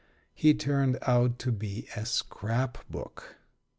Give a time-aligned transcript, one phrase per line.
[0.33, 3.35] He turned out to be a scrap book.